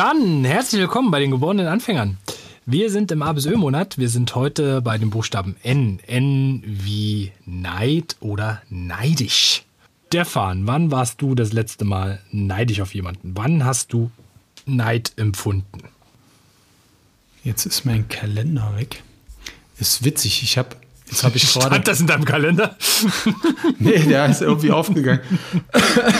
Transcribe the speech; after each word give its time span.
Dann 0.00 0.46
herzlich 0.46 0.80
willkommen 0.80 1.10
bei 1.10 1.20
den 1.20 1.30
geborenen 1.30 1.66
Anfängern. 1.66 2.16
Wir 2.64 2.88
sind 2.88 3.12
im 3.12 3.20
A 3.20 3.34
bis 3.34 3.44
Ö-Monat. 3.44 3.98
Wir 3.98 4.08
sind 4.08 4.34
heute 4.34 4.80
bei 4.80 4.96
dem 4.96 5.10
Buchstaben 5.10 5.56
N. 5.62 6.00
N 6.06 6.62
wie 6.64 7.32
Neid 7.44 8.16
oder 8.20 8.62
neidisch. 8.70 9.62
Stefan, 10.06 10.66
wann 10.66 10.90
warst 10.90 11.20
du 11.20 11.34
das 11.34 11.52
letzte 11.52 11.84
Mal 11.84 12.18
neidisch 12.32 12.80
auf 12.80 12.94
jemanden? 12.94 13.32
Wann 13.36 13.66
hast 13.66 13.92
du 13.92 14.10
Neid 14.64 15.12
empfunden? 15.16 15.82
Jetzt 17.44 17.66
ist 17.66 17.84
mein 17.84 18.08
Kalender 18.08 18.72
weg. 18.78 19.02
Ist 19.78 20.02
witzig. 20.02 20.42
Ich 20.42 20.56
habe 20.56 20.76
Jetzt 21.10 21.24
habe 21.24 21.36
ich 21.36 21.42
gerade. 21.52 21.66
Stand 21.66 21.88
das 21.88 22.00
in 22.00 22.06
deinem 22.06 22.24
Kalender? 22.24 22.74
nee, 23.78 23.98
der 23.98 24.30
ist 24.30 24.40
irgendwie 24.40 24.70
aufgegangen. 24.70 25.20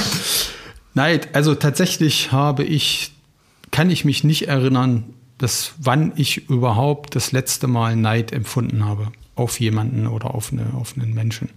Nein, 0.92 1.20
also 1.32 1.54
tatsächlich 1.54 2.30
habe 2.30 2.62
ich, 2.62 3.12
kann 3.70 3.90
ich 3.90 4.04
mich 4.04 4.24
nicht 4.24 4.48
erinnern, 4.48 5.14
dass 5.38 5.72
wann 5.78 6.12
ich 6.16 6.48
überhaupt 6.48 7.16
das 7.16 7.32
letzte 7.32 7.66
Mal 7.66 7.96
Neid 7.96 8.32
empfunden 8.32 8.84
habe 8.84 9.10
auf 9.34 9.58
jemanden 9.58 10.06
oder 10.06 10.34
auf, 10.34 10.52
eine, 10.52 10.74
auf 10.74 10.96
einen 10.96 11.14
Menschen. 11.14 11.48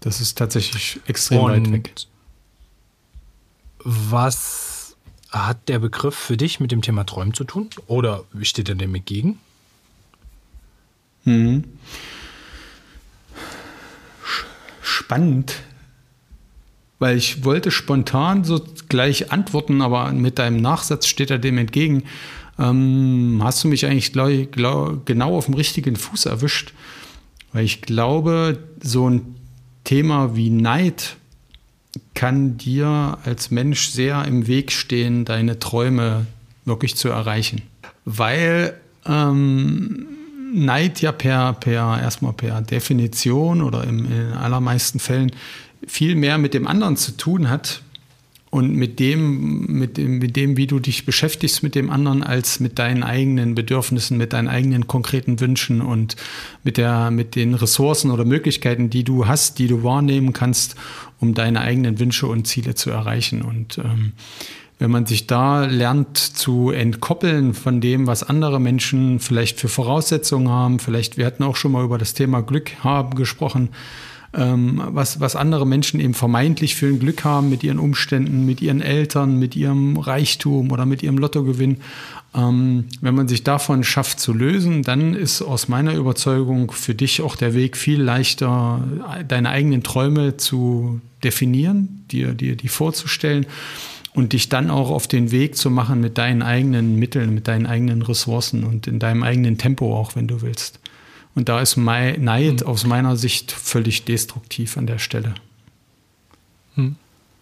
Das 0.00 0.20
ist 0.20 0.38
tatsächlich 0.38 1.00
extrem 1.06 1.40
Und 1.40 1.52
weit 1.52 1.72
weg. 1.72 1.94
Was 3.84 4.96
hat 5.30 5.68
der 5.68 5.78
Begriff 5.78 6.14
für 6.14 6.36
dich 6.36 6.60
mit 6.60 6.72
dem 6.72 6.82
Thema 6.82 7.04
Träumen 7.04 7.34
zu 7.34 7.44
tun? 7.44 7.68
Oder 7.86 8.24
wie 8.32 8.44
steht 8.44 8.68
er 8.68 8.74
dem 8.74 8.94
entgegen? 8.94 9.38
Mhm. 11.24 11.64
Spannend, 14.82 15.62
weil 17.00 17.16
ich 17.16 17.44
wollte 17.44 17.72
spontan 17.72 18.44
so 18.44 18.60
gleich 18.88 19.32
antworten, 19.32 19.82
aber 19.82 20.12
mit 20.12 20.38
deinem 20.38 20.58
Nachsatz 20.58 21.06
steht 21.06 21.30
er 21.30 21.38
dem 21.38 21.58
entgegen. 21.58 22.04
Ähm, 22.58 23.40
hast 23.42 23.64
du 23.64 23.68
mich 23.68 23.86
eigentlich 23.86 24.12
glaub, 24.12 24.52
glaub, 24.52 25.06
genau 25.06 25.36
auf 25.36 25.46
dem 25.46 25.54
richtigen 25.54 25.96
Fuß 25.96 26.26
erwischt? 26.26 26.74
Weil 27.52 27.64
ich 27.64 27.80
glaube, 27.80 28.58
so 28.80 29.08
ein 29.08 29.34
Thema 29.82 30.36
wie 30.36 30.50
Neid 30.50 31.16
kann 32.14 32.58
dir 32.58 33.18
als 33.24 33.50
Mensch 33.50 33.88
sehr 33.88 34.24
im 34.26 34.46
Weg 34.46 34.70
stehen, 34.70 35.24
deine 35.24 35.58
Träume 35.58 36.26
wirklich 36.66 36.96
zu 36.96 37.08
erreichen. 37.08 37.62
Weil 38.04 38.78
ähm, 39.06 40.06
Neid 40.52 41.00
ja 41.00 41.12
per, 41.12 41.54
per 41.54 41.98
erstmal 42.00 42.34
per 42.34 42.60
Definition 42.60 43.62
oder 43.62 43.84
im, 43.84 44.04
in 44.04 44.32
allermeisten 44.32 44.98
Fällen 44.98 45.32
viel 45.86 46.14
mehr 46.14 46.38
mit 46.38 46.54
dem 46.54 46.66
anderen 46.66 46.96
zu 46.96 47.16
tun 47.16 47.48
hat 47.48 47.82
und 48.50 48.74
mit 48.74 48.98
dem, 48.98 49.66
mit 49.66 49.96
dem, 49.96 50.18
mit 50.18 50.34
dem, 50.34 50.56
wie 50.56 50.66
du 50.66 50.80
dich 50.80 51.06
beschäftigst 51.06 51.62
mit 51.62 51.76
dem 51.76 51.88
anderen, 51.88 52.24
als 52.24 52.58
mit 52.58 52.80
deinen 52.80 53.04
eigenen 53.04 53.54
Bedürfnissen, 53.54 54.18
mit 54.18 54.32
deinen 54.32 54.48
eigenen 54.48 54.88
konkreten 54.88 55.38
Wünschen 55.38 55.80
und 55.80 56.16
mit 56.64 56.76
der, 56.76 57.12
mit 57.12 57.36
den 57.36 57.54
Ressourcen 57.54 58.10
oder 58.10 58.24
Möglichkeiten, 58.24 58.90
die 58.90 59.04
du 59.04 59.28
hast, 59.28 59.60
die 59.60 59.68
du 59.68 59.84
wahrnehmen 59.84 60.32
kannst, 60.32 60.74
um 61.20 61.34
deine 61.34 61.60
eigenen 61.60 62.00
Wünsche 62.00 62.26
und 62.26 62.48
Ziele 62.48 62.74
zu 62.74 62.90
erreichen. 62.90 63.42
Und 63.42 63.78
ähm, 63.78 64.12
wenn 64.80 64.90
man 64.90 65.06
sich 65.06 65.28
da 65.28 65.66
lernt 65.66 66.18
zu 66.18 66.70
entkoppeln 66.70 67.54
von 67.54 67.80
dem, 67.80 68.08
was 68.08 68.24
andere 68.24 68.58
Menschen 68.58 69.20
vielleicht 69.20 69.60
für 69.60 69.68
Voraussetzungen 69.68 70.48
haben, 70.48 70.80
vielleicht, 70.80 71.18
wir 71.18 71.26
hatten 71.26 71.44
auch 71.44 71.54
schon 71.54 71.70
mal 71.70 71.84
über 71.84 71.98
das 71.98 72.14
Thema 72.14 72.42
Glück 72.42 72.82
haben 72.82 73.14
gesprochen, 73.14 73.68
ähm, 74.32 74.80
was, 74.86 75.20
was 75.20 75.34
andere 75.34 75.66
Menschen 75.66 75.98
eben 75.98 76.14
vermeintlich 76.14 76.76
für 76.76 76.86
ein 76.86 77.00
Glück 77.00 77.24
haben 77.24 77.50
mit 77.50 77.64
ihren 77.64 77.78
Umständen, 77.78 78.46
mit 78.46 78.62
ihren 78.62 78.80
Eltern, 78.80 79.38
mit 79.38 79.56
ihrem 79.56 79.96
Reichtum 79.96 80.70
oder 80.70 80.86
mit 80.86 81.02
ihrem 81.02 81.18
Lottogewinn. 81.18 81.78
Ähm, 82.34 82.84
wenn 83.00 83.14
man 83.14 83.26
sich 83.26 83.42
davon 83.42 83.82
schafft 83.82 84.20
zu 84.20 84.32
lösen, 84.32 84.82
dann 84.82 85.14
ist 85.14 85.42
aus 85.42 85.66
meiner 85.66 85.94
Überzeugung 85.94 86.70
für 86.70 86.94
dich 86.94 87.22
auch 87.22 87.34
der 87.34 87.54
Weg 87.54 87.76
viel 87.76 88.00
leichter, 88.00 88.84
deine 89.26 89.50
eigenen 89.50 89.82
Träume 89.82 90.36
zu 90.36 91.00
definieren, 91.24 92.04
dir, 92.10 92.32
dir 92.34 92.54
die 92.54 92.68
vorzustellen 92.68 93.46
und 94.14 94.32
dich 94.32 94.48
dann 94.48 94.70
auch 94.70 94.90
auf 94.90 95.08
den 95.08 95.32
Weg 95.32 95.56
zu 95.56 95.70
machen 95.70 96.00
mit 96.00 96.18
deinen 96.18 96.42
eigenen 96.42 96.96
Mitteln, 96.96 97.34
mit 97.34 97.48
deinen 97.48 97.66
eigenen 97.66 98.02
Ressourcen 98.02 98.62
und 98.62 98.86
in 98.86 99.00
deinem 99.00 99.24
eigenen 99.24 99.58
Tempo 99.58 99.96
auch, 99.96 100.14
wenn 100.14 100.28
du 100.28 100.40
willst. 100.42 100.78
Und 101.34 101.48
da 101.48 101.60
ist 101.60 101.76
Neid 101.76 102.60
mhm. 102.60 102.66
aus 102.66 102.84
meiner 102.84 103.16
Sicht 103.16 103.52
völlig 103.52 104.04
destruktiv 104.04 104.76
an 104.76 104.86
der 104.86 104.98
Stelle. 104.98 105.34
Hm. 106.74 106.96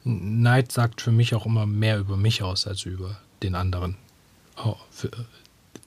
Neid 0.04 0.72
sagt 0.72 1.00
für 1.00 1.12
mich 1.12 1.34
auch 1.34 1.47
immer 1.47 1.66
mehr 1.66 1.98
über 1.98 2.16
mich 2.16 2.43
aus 2.43 2.66
als 2.66 2.84
über 2.84 3.19
den 3.43 3.54
anderen. 3.54 3.97
Oh, 4.56 4.77
für 4.91 5.10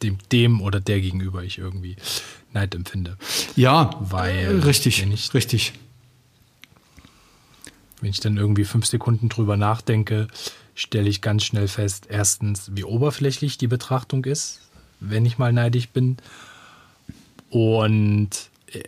dem, 0.02 0.18
dem 0.32 0.62
oder 0.62 0.80
der 0.80 1.02
gegenüber 1.02 1.44
ich 1.44 1.58
irgendwie 1.58 1.96
Neid 2.54 2.76
empfinde. 2.76 3.18
Ja, 3.56 3.92
weil 4.00 4.60
richtig, 4.60 5.02
wenn 5.02 5.12
ich, 5.12 5.34
richtig. 5.34 5.74
Wenn 8.00 8.10
ich 8.10 8.20
dann 8.20 8.38
irgendwie 8.38 8.66
fünf 8.66 8.86
Sekunden 8.88 9.30
drüber 9.30 9.58
nachdenke, 9.58 10.28
stelle 10.74 11.10
ich 11.10 11.22
ganz 11.22 11.44
schnell 11.44 11.68
fest, 11.68 12.08
erstens, 12.10 12.72
wie 12.74 12.84
oberflächlich 12.84 13.58
die 13.58 13.68
Betrachtung 13.68 14.26
ist, 14.26 14.62
wenn 15.00 15.26
ich 15.26 15.38
mal 15.38 15.54
neidisch 15.54 15.90
bin. 15.90 16.18
Und 17.52 18.50
äh, 18.74 18.80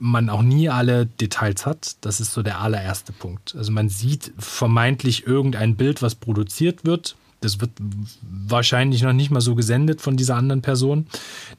man 0.00 0.28
auch 0.28 0.42
nie 0.42 0.68
alle 0.68 1.06
Details 1.06 1.64
hat. 1.64 1.96
Das 2.00 2.20
ist 2.20 2.32
so 2.32 2.42
der 2.42 2.60
allererste 2.60 3.12
Punkt. 3.12 3.54
Also 3.56 3.70
man 3.70 3.88
sieht 3.88 4.32
vermeintlich 4.38 5.26
irgendein 5.26 5.76
Bild, 5.76 6.02
was 6.02 6.14
produziert 6.14 6.84
wird. 6.84 7.16
Das 7.40 7.60
wird 7.60 7.70
wahrscheinlich 8.22 9.02
noch 9.02 9.12
nicht 9.12 9.30
mal 9.30 9.40
so 9.40 9.54
gesendet 9.54 10.00
von 10.00 10.16
dieser 10.16 10.36
anderen 10.36 10.62
Person. 10.62 11.06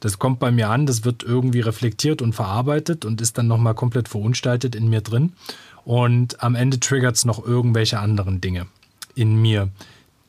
Das 0.00 0.18
kommt 0.18 0.38
bei 0.40 0.50
mir 0.50 0.68
an, 0.70 0.86
das 0.86 1.04
wird 1.04 1.22
irgendwie 1.22 1.60
reflektiert 1.60 2.20
und 2.20 2.34
verarbeitet 2.34 3.04
und 3.04 3.20
ist 3.20 3.38
dann 3.38 3.46
nochmal 3.46 3.74
komplett 3.74 4.08
verunstaltet 4.08 4.74
in 4.74 4.88
mir 4.88 5.00
drin. 5.00 5.32
Und 5.84 6.42
am 6.42 6.54
Ende 6.54 6.80
triggert 6.80 7.16
es 7.16 7.24
noch 7.24 7.44
irgendwelche 7.44 7.98
anderen 7.98 8.40
Dinge 8.40 8.66
in 9.14 9.40
mir, 9.40 9.70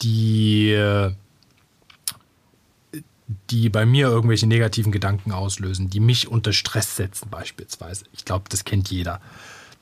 die, 0.01 0.73
die 3.49 3.69
bei 3.69 3.85
mir 3.85 4.07
irgendwelche 4.07 4.47
negativen 4.47 4.91
Gedanken 4.91 5.31
auslösen, 5.31 5.89
die 5.89 5.99
mich 5.99 6.27
unter 6.27 6.51
Stress 6.51 6.95
setzen 6.95 7.29
beispielsweise. 7.29 8.05
Ich 8.11 8.25
glaube, 8.25 8.45
das 8.49 8.65
kennt 8.65 8.89
jeder. 8.89 9.21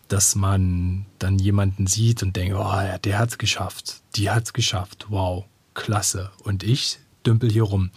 Dass 0.09 0.35
man 0.35 1.05
dann 1.19 1.37
jemanden 1.37 1.87
sieht 1.87 2.23
und 2.23 2.35
denkt, 2.35 2.55
oh, 2.57 2.97
der 3.03 3.19
hat 3.19 3.29
es 3.29 3.37
geschafft, 3.37 4.01
die 4.15 4.29
hat 4.29 4.45
es 4.45 4.53
geschafft, 4.53 5.07
wow, 5.09 5.45
klasse. 5.73 6.31
Und 6.43 6.63
ich 6.63 6.99
dümpel 7.25 7.51
hier 7.51 7.63
rum. 7.63 7.91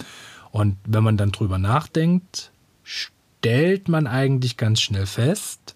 Und 0.51 0.77
wenn 0.85 1.05
man 1.05 1.17
dann 1.17 1.31
drüber 1.31 1.59
nachdenkt, 1.59 2.51
stellt 2.83 3.89
man 3.89 4.07
eigentlich 4.07 4.57
ganz 4.57 4.81
schnell 4.81 5.07
fest, 5.07 5.75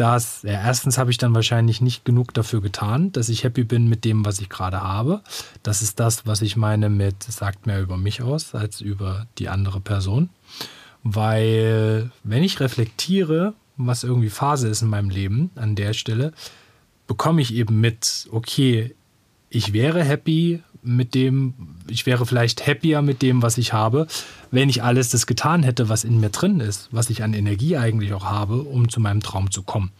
dass, 0.00 0.42
ja, 0.44 0.52
erstens 0.52 0.96
habe 0.96 1.10
ich 1.10 1.18
dann 1.18 1.34
wahrscheinlich 1.34 1.82
nicht 1.82 2.06
genug 2.06 2.32
dafür 2.32 2.62
getan, 2.62 3.12
dass 3.12 3.28
ich 3.28 3.44
happy 3.44 3.64
bin 3.64 3.86
mit 3.86 4.06
dem, 4.06 4.24
was 4.24 4.40
ich 4.40 4.48
gerade 4.48 4.82
habe. 4.82 5.20
Das 5.62 5.82
ist 5.82 6.00
das, 6.00 6.26
was 6.26 6.40
ich 6.40 6.56
meine 6.56 6.88
mit, 6.88 7.22
sagt 7.22 7.66
mehr 7.66 7.82
über 7.82 7.98
mich 7.98 8.22
aus 8.22 8.54
als 8.54 8.80
über 8.80 9.26
die 9.38 9.50
andere 9.50 9.80
Person. 9.80 10.30
Weil, 11.02 12.10
wenn 12.24 12.42
ich 12.42 12.60
reflektiere, 12.60 13.52
was 13.76 14.02
irgendwie 14.02 14.30
Phase 14.30 14.68
ist 14.68 14.80
in 14.80 14.88
meinem 14.88 15.10
Leben 15.10 15.50
an 15.54 15.76
der 15.76 15.92
Stelle, 15.92 16.32
bekomme 17.06 17.42
ich 17.42 17.52
eben 17.54 17.80
mit, 17.80 18.26
okay, 18.32 18.94
ich 19.50 19.74
wäre 19.74 20.02
happy 20.02 20.62
mit 20.82 21.14
dem, 21.14 21.54
ich 21.88 22.06
wäre 22.06 22.26
vielleicht 22.26 22.66
happier 22.66 23.02
mit 23.02 23.22
dem, 23.22 23.42
was 23.42 23.58
ich 23.58 23.72
habe, 23.72 24.06
wenn 24.50 24.68
ich 24.68 24.82
alles 24.82 25.10
das 25.10 25.26
getan 25.26 25.62
hätte, 25.62 25.88
was 25.88 26.04
in 26.04 26.20
mir 26.20 26.30
drin 26.30 26.60
ist, 26.60 26.88
was 26.90 27.10
ich 27.10 27.22
an 27.22 27.34
Energie 27.34 27.76
eigentlich 27.76 28.12
auch 28.12 28.24
habe, 28.24 28.62
um 28.62 28.88
zu 28.88 29.00
meinem 29.00 29.20
Traum 29.20 29.50
zu 29.50 29.62
kommen. 29.62 29.92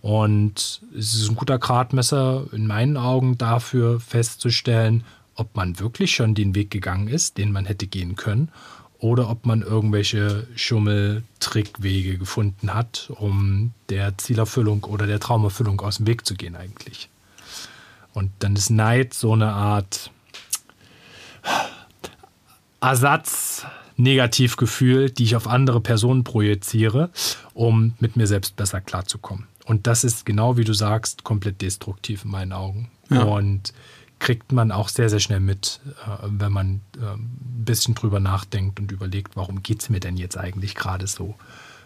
Und 0.00 0.82
es 0.96 1.14
ist 1.14 1.28
ein 1.28 1.36
guter 1.36 1.58
Gradmesser 1.58 2.46
in 2.52 2.66
meinen 2.66 2.96
Augen 2.96 3.38
dafür 3.38 4.00
festzustellen, 4.00 5.04
ob 5.34 5.56
man 5.56 5.78
wirklich 5.78 6.12
schon 6.12 6.34
den 6.34 6.54
Weg 6.54 6.70
gegangen 6.70 7.08
ist, 7.08 7.38
den 7.38 7.52
man 7.52 7.66
hätte 7.66 7.86
gehen 7.86 8.16
können, 8.16 8.48
oder 8.98 9.28
ob 9.30 9.46
man 9.46 9.62
irgendwelche 9.62 10.46
Schummel-Trickwege 10.54 12.18
gefunden 12.18 12.72
hat, 12.72 13.10
um 13.16 13.72
der 13.88 14.16
Zielerfüllung 14.16 14.84
oder 14.84 15.06
der 15.06 15.18
Traumerfüllung 15.18 15.80
aus 15.80 15.96
dem 15.96 16.06
Weg 16.06 16.24
zu 16.24 16.34
gehen 16.34 16.56
eigentlich. 16.56 17.08
Und 18.12 18.30
dann 18.38 18.54
ist 18.54 18.70
Neid 18.70 19.14
so 19.14 19.32
eine 19.32 19.52
Art 19.52 20.10
Ersatz-Negativgefühl, 22.82 25.10
die 25.10 25.24
ich 25.24 25.36
auf 25.36 25.48
andere 25.48 25.80
Personen 25.80 26.24
projiziere, 26.24 27.10
um 27.54 27.94
mit 28.00 28.16
mir 28.16 28.26
selbst 28.26 28.56
besser 28.56 28.80
klarzukommen. 28.80 29.46
Und 29.64 29.86
das 29.86 30.02
ist 30.04 30.26
genau 30.26 30.56
wie 30.56 30.64
du 30.64 30.74
sagst, 30.74 31.22
komplett 31.24 31.62
destruktiv 31.62 32.24
in 32.24 32.32
meinen 32.32 32.52
Augen. 32.52 32.90
Ja. 33.08 33.22
Und 33.22 33.72
kriegt 34.18 34.52
man 34.52 34.70
auch 34.70 34.88
sehr, 34.88 35.08
sehr 35.08 35.18
schnell 35.18 35.40
mit, 35.40 35.80
äh, 36.06 36.10
wenn 36.22 36.52
man 36.52 36.80
äh, 36.96 37.14
ein 37.14 37.64
bisschen 37.64 37.94
drüber 37.94 38.20
nachdenkt 38.20 38.78
und 38.78 38.92
überlegt, 38.92 39.36
warum 39.36 39.62
geht 39.62 39.82
es 39.82 39.88
mir 39.88 40.00
denn 40.00 40.16
jetzt 40.16 40.38
eigentlich 40.38 40.74
gerade 40.74 41.06
so? 41.06 41.34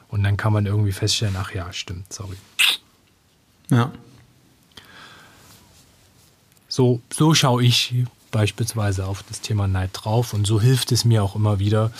Und 0.08 0.22
dann 0.22 0.36
kann 0.36 0.52
man 0.52 0.66
irgendwie 0.66 0.92
feststellen, 0.92 1.34
ach 1.38 1.52
ja, 1.52 1.72
stimmt, 1.72 2.12
sorry. 2.12 2.36
Ja. 3.70 3.90
So, 6.68 7.00
so 7.10 7.34
schaue 7.34 7.64
ich 7.64 7.94
beispielsweise 8.36 9.06
auf 9.06 9.22
das 9.22 9.40
Thema 9.40 9.66
Neid 9.66 9.90
drauf 9.94 10.34
und 10.34 10.46
so 10.46 10.60
hilft 10.60 10.92
es 10.92 11.06
mir 11.06 11.24
auch 11.24 11.36
immer 11.36 11.58
wieder, 11.58 11.90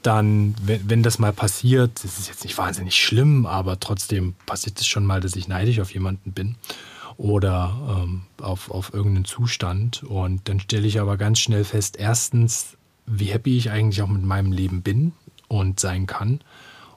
dann, 0.00 0.54
wenn, 0.62 0.88
wenn 0.88 1.02
das 1.02 1.18
mal 1.18 1.34
passiert, 1.34 2.02
das 2.02 2.18
ist 2.18 2.28
jetzt 2.28 2.42
nicht 2.42 2.56
wahnsinnig 2.56 2.96
schlimm, 2.96 3.44
aber 3.44 3.78
trotzdem 3.80 4.34
passiert 4.46 4.80
es 4.80 4.86
schon 4.86 5.04
mal, 5.04 5.20
dass 5.20 5.36
ich 5.36 5.46
neidisch 5.46 5.80
auf 5.80 5.92
jemanden 5.92 6.32
bin 6.32 6.56
oder 7.18 8.02
ähm, 8.02 8.22
auf, 8.40 8.70
auf 8.70 8.94
irgendeinen 8.94 9.26
Zustand. 9.26 10.02
Und 10.04 10.48
dann 10.48 10.58
stelle 10.58 10.86
ich 10.86 11.00
aber 11.00 11.18
ganz 11.18 11.38
schnell 11.40 11.64
fest, 11.64 11.96
erstens, 11.98 12.78
wie 13.04 13.26
happy 13.26 13.58
ich 13.58 13.70
eigentlich 13.70 14.00
auch 14.00 14.08
mit 14.08 14.24
meinem 14.24 14.52
Leben 14.52 14.80
bin 14.80 15.12
und 15.48 15.80
sein 15.80 16.06
kann. 16.06 16.40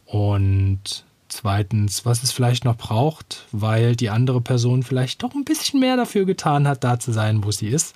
Und 0.06 1.04
zweitens, 1.28 2.06
was 2.06 2.24
es 2.24 2.32
vielleicht 2.32 2.64
noch 2.64 2.78
braucht, 2.78 3.48
weil 3.52 3.98
die 3.98 4.10
andere 4.10 4.40
Person 4.40 4.84
vielleicht 4.84 5.24
doch 5.24 5.34
ein 5.34 5.44
bisschen 5.44 5.82
mehr 5.82 5.98
dafür 5.98 6.26
getan 6.26 6.68
hat, 6.68 6.86
da 6.86 7.00
zu 7.00 7.12
sein, 7.12 7.44
wo 7.44 7.52
sie 7.52 7.68
ist, 7.68 7.96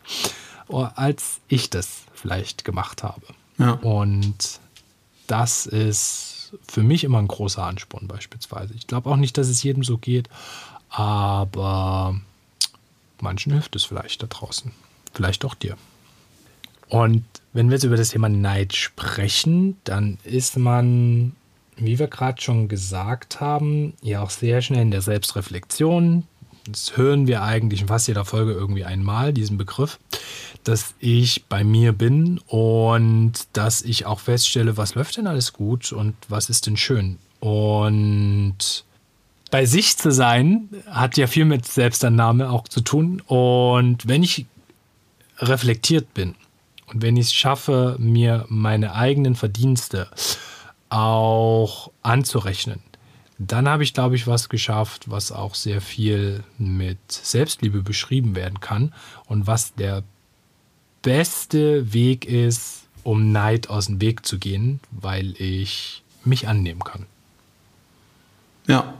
als 0.69 1.40
ich 1.48 1.69
das 1.69 2.04
vielleicht 2.13 2.66
gemacht 2.66 3.04
habe. 3.04 3.22
Ja. 3.58 3.72
Und 3.74 4.60
das 5.28 5.66
ist 5.66 6.54
für 6.68 6.84
mich 6.84 7.04
immer 7.04 7.19
ein 7.19 7.28
großer 7.28 7.63
Ansporn 7.63 8.08
beispielsweise. 8.08 8.74
Ich 8.74 8.88
glaube 8.88 9.10
auch 9.10 9.16
nicht, 9.16 9.38
dass 9.38 9.48
es 9.48 9.63
jedem 9.63 9.84
so 9.84 9.98
geht, 9.98 10.30
aber 10.90 12.19
manchen 13.22 13.54
hilft 13.54 13.75
es 13.75 13.86
vielleicht 13.86 14.22
da 14.22 14.28
draußen. 14.28 14.72
Vielleicht 15.13 15.46
auch 15.46 15.56
dir. 15.56 15.78
Und 16.90 17.24
wenn 17.54 17.69
wir 17.69 17.75
jetzt 17.75 17.86
über 17.86 17.98
das 17.98 18.10
Thema 18.10 18.28
Neid 18.28 18.75
sprechen, 18.75 19.78
dann 19.86 20.18
ist 20.24 20.58
man, 20.58 21.34
wie 21.78 22.00
wir 22.00 22.08
gerade 22.08 22.42
schon 22.42 22.68
gesagt 22.68 23.40
haben, 23.40 23.94
ja 24.02 24.22
auch 24.22 24.30
sehr 24.30 24.62
schnell 24.62 24.81
in 24.81 24.92
der 24.92 25.02
Selbstreflexion. 25.02 26.28
Das 26.66 26.98
hören 26.98 27.28
wir 27.28 27.44
eigentlich 27.44 27.81
in 27.81 27.88
fast 27.88 28.08
jeder 28.08 28.25
Folge 28.25 28.52
irgendwie 28.52 28.86
einmal, 28.86 29.34
diesen 29.34 29.58
Begriff, 29.58 30.00
dass 30.63 30.95
ich 31.00 31.45
bei 31.45 31.63
mir 31.63 31.94
bin 31.94 32.39
und 32.48 33.33
dass 33.53 33.81
ich 33.81 34.06
auch 34.06 34.19
feststelle, 34.19 34.77
was 34.77 34.95
läuft 34.95 35.18
denn 35.18 35.27
alles 35.27 35.53
gut 35.53 35.92
und 35.92 36.15
was 36.30 36.50
ist 36.50 36.68
denn 36.68 36.77
schön. 36.77 37.18
Und 37.39 38.86
bei 39.51 39.65
sich 39.65 39.98
zu 39.98 40.12
sein, 40.12 40.69
hat 40.89 41.18
ja 41.18 41.27
viel 41.27 41.45
mit 41.45 41.65
Selbstannahme 41.65 42.50
auch 42.50 42.68
zu 42.68 42.81
tun. 42.81 43.21
Und 43.27 44.07
wenn 44.07 44.24
ich 44.24 44.45
reflektiert 45.38 46.13
bin 46.13 46.36
und 46.88 47.01
wenn 47.01 47.18
ich 47.18 47.27
es 47.27 47.33
schaffe, 47.33 47.98
mir 48.00 48.45
meine 48.48 48.95
eigenen 48.95 49.36
Verdienste 49.36 50.07
auch 50.89 51.92
anzurechnen, 52.01 52.81
dann 53.38 53.68
habe 53.68 53.83
ich, 53.83 53.94
glaube 53.94 54.15
ich, 54.15 54.27
was 54.27 54.50
geschafft, 54.50 55.09
was 55.09 55.31
auch 55.31 55.56
sehr 55.56 55.81
viel 55.81 56.44
mit 56.57 57.00
Selbstliebe 57.12 57.81
beschrieben 57.81 58.36
werden 58.36 58.59
kann 58.59 58.94
und 59.25 59.48
was 59.48 59.74
der 59.74 60.03
beste 61.01 61.94
Weg 61.94 62.25
ist, 62.25 62.83
um 63.03 63.31
Neid 63.31 63.69
aus 63.69 63.88
dem 63.88 64.01
Weg 64.01 64.25
zu 64.25 64.38
gehen, 64.38 64.80
weil 64.92 65.33
ich 65.39 66.03
mich 66.24 66.48
annehmen 66.48 66.83
kann. 66.83 67.06
Ja, 68.68 68.94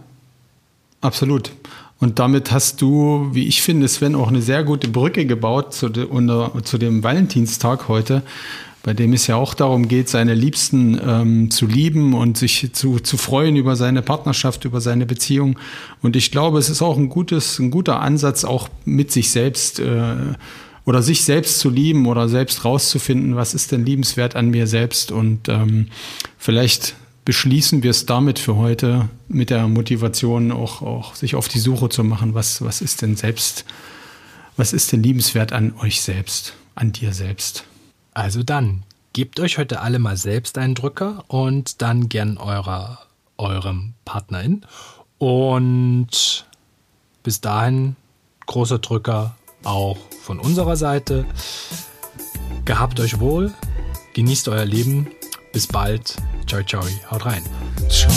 Absolut. 1.02 1.52
Und 2.00 2.20
damit 2.20 2.52
hast 2.52 2.82
du, 2.82 3.30
wie 3.32 3.48
ich 3.48 3.62
finde, 3.62 3.88
Sven, 3.88 4.16
auch 4.16 4.30
eine 4.30 4.42
sehr 4.42 4.64
gute 4.64 4.88
Brücke 4.88 5.26
gebaut 5.26 5.74
zu, 5.74 5.90
de, 5.90 6.06
unter, 6.06 6.52
zu 6.64 6.78
dem 6.78 7.04
Valentinstag 7.04 7.88
heute, 7.88 8.24
bei 8.84 8.94
dem 8.94 9.14
es 9.14 9.28
ja 9.28 9.36
auch 9.36 9.54
darum 9.54 9.88
geht, 9.88 10.10
seine 10.10 10.34
Liebsten 10.34 11.00
ähm, 11.04 11.52
zu 11.52 11.68
lieben 11.68 12.14
und 12.14 12.38
sich 12.38 12.72
zu, 12.74 13.00
zu 13.00 13.18
freuen 13.18 13.56
über 13.56 13.76
seine 13.76 14.02
Partnerschaft, 14.02 14.66
über 14.66 14.82
seine 14.82 15.06
Beziehung. 15.06 15.60
Und 16.02 16.16
ich 16.16 16.32
glaube, 16.32 16.58
es 16.58 16.70
ist 16.70 16.82
auch 16.82 16.98
ein, 16.98 17.10
gutes, 17.10 17.60
ein 17.60 17.70
guter 17.70 18.00
Ansatz, 18.00 18.44
auch 18.44 18.70
mit 18.86 19.12
sich 19.12 19.30
selbst 19.30 19.80
äh, 19.80 20.16
oder 20.86 21.02
sich 21.02 21.24
selbst 21.24 21.60
zu 21.60 21.70
lieben 21.70 22.08
oder 22.08 22.28
selbst 22.28 22.66
rauszufinden, 22.66 23.36
was 23.36 23.54
ist 23.54 23.72
denn 23.72 23.86
liebenswert 23.86 24.36
an 24.36 24.50
mir 24.50 24.68
selbst. 24.68 25.12
Und 25.12 25.48
ähm, 25.50 25.88
vielleicht 26.38 26.96
beschließen 27.26 27.84
wir 27.84 27.92
es 27.92 28.06
damit 28.06 28.40
für 28.40 28.56
heute 28.56 29.10
mit 29.28 29.50
der 29.50 29.68
Motivation 29.68 30.52
auch, 30.52 30.82
auch 30.82 31.16
sich 31.16 31.36
auf 31.36 31.48
die 31.48 31.60
Suche 31.60 31.90
zu 31.90 32.04
machen, 32.04 32.34
was, 32.34 32.64
was 32.64 32.82
ist 32.82 33.02
denn 33.02 33.16
selbst, 33.16 33.66
was 34.58 34.74
ist 34.74 34.92
denn 34.92 35.04
liebenswert 35.04 35.54
an 35.54 35.74
euch 35.80 36.02
selbst, 36.02 36.54
an 36.76 36.92
dir 36.92 37.14
selbst. 37.14 37.66
Also 38.14 38.44
dann, 38.44 38.84
gebt 39.14 39.40
euch 39.40 39.58
heute 39.58 39.82
alle 39.82 40.00
mal 40.00 40.18
selbst 40.18 40.58
einen 40.58 40.76
Drücker 40.76 41.24
und 41.28 41.82
dann 41.82 42.10
gern 42.10 42.38
eurer, 42.38 43.00
eurem 43.38 43.94
Partnerin. 44.06 44.66
Und 45.18 46.46
bis 47.24 47.42
dahin 47.42 47.96
großer 48.48 48.80
Drücker 48.80 49.36
auch 49.64 49.98
von 50.22 50.40
unserer 50.40 50.76
Seite. 50.76 51.26
Gehabt 52.66 53.00
euch 53.00 53.20
wohl, 53.20 53.54
genießt 54.14 54.48
euer 54.48 54.66
Leben. 54.66 55.08
Bis 55.52 55.68
bald. 55.68 56.16
Ciao, 56.48 56.64
ciao. 56.64 56.84
Haut 57.10 57.26
rein. 57.26 57.44
Ciao. 57.90 58.12